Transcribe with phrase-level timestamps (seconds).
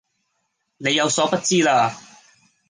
[0.77, 1.95] 你有所不知啦